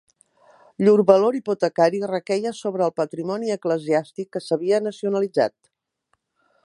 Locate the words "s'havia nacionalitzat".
4.47-5.57